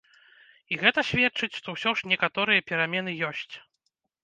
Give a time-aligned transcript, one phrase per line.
[0.75, 3.55] І гэта сведчыць, што ўсё ж некаторыя перамены ёсць.